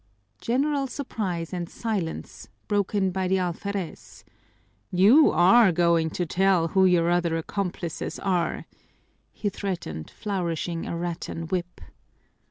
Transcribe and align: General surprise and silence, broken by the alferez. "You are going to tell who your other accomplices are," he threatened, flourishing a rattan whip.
General 0.39 0.87
surprise 0.87 1.53
and 1.53 1.69
silence, 1.69 2.49
broken 2.67 3.11
by 3.11 3.27
the 3.27 3.37
alferez. 3.37 4.23
"You 4.91 5.29
are 5.29 5.71
going 5.71 6.09
to 6.09 6.25
tell 6.25 6.69
who 6.69 6.85
your 6.87 7.11
other 7.11 7.37
accomplices 7.37 8.17
are," 8.17 8.65
he 9.31 9.47
threatened, 9.47 10.09
flourishing 10.09 10.87
a 10.87 10.97
rattan 10.97 11.43
whip. 11.49 11.81